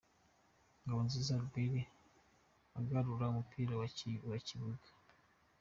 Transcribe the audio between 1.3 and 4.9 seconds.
Albert agarura umupira mu kibuga.